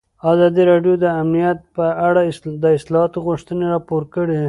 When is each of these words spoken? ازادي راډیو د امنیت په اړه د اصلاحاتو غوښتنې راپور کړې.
ازادي 0.31 0.63
راډیو 0.71 0.93
د 1.03 1.05
امنیت 1.21 1.59
په 1.75 1.85
اړه 2.07 2.21
د 2.63 2.65
اصلاحاتو 2.77 3.17
غوښتنې 3.27 3.65
راپور 3.73 4.03
کړې. 4.13 4.37